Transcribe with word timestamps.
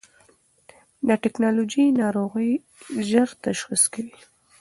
دا 1.07 1.15
ټېکنالوژي 1.23 1.85
ناروغي 2.01 2.51
ژر 3.09 3.29
تشخیص 3.45 3.83
کوي. 3.93 4.17